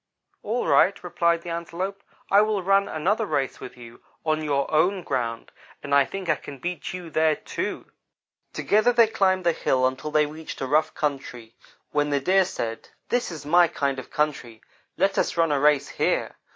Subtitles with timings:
[0.41, 2.01] "'All right,' replied the Antelope,
[2.31, 5.51] 'I will run another race with you on your own ground,
[5.83, 7.85] and I think I can beat you there, too.'
[8.51, 11.53] "Together they climbed the hill until they reached a rough country,
[11.91, 14.63] when the Deer said: "'This is my kind of country.
[14.97, 16.35] Let us run a race here.